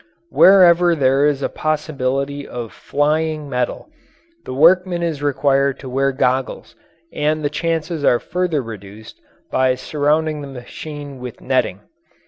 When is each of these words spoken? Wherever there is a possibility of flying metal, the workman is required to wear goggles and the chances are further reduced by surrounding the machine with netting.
Wherever 0.31 0.95
there 0.95 1.27
is 1.27 1.43
a 1.43 1.47
possibility 1.47 2.47
of 2.47 2.73
flying 2.73 3.47
metal, 3.47 3.91
the 4.45 4.53
workman 4.55 5.03
is 5.03 5.21
required 5.21 5.77
to 5.77 5.89
wear 5.89 6.11
goggles 6.11 6.75
and 7.13 7.45
the 7.45 7.51
chances 7.51 8.03
are 8.03 8.17
further 8.17 8.63
reduced 8.63 9.21
by 9.51 9.75
surrounding 9.75 10.41
the 10.41 10.47
machine 10.47 11.19
with 11.19 11.39
netting. 11.39 11.81